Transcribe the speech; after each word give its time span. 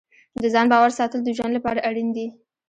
د 0.41 0.43
ځان 0.53 0.67
باور 0.71 0.91
ساتل 0.99 1.19
د 1.23 1.29
ژوند 1.37 1.53
لپاره 1.57 1.83
اړین 1.89 2.07
دي. 2.17 2.27